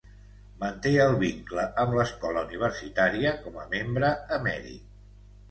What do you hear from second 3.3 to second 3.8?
com a